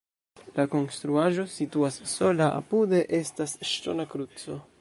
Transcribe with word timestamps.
La 0.59 0.63
konstruaĵo 0.71 1.45
situas 1.57 1.99
sola, 2.15 2.49
apude 2.63 3.05
estas 3.23 3.57
ŝtona 3.75 4.09
kruco. 4.17 4.63